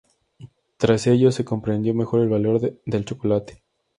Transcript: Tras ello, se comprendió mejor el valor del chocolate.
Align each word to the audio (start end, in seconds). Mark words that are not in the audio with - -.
Tras 0.77 1.05
ello, 1.05 1.31
se 1.31 1.45
comprendió 1.45 1.93
mejor 1.93 2.21
el 2.21 2.29
valor 2.29 2.75
del 2.87 3.05
chocolate. 3.05 3.61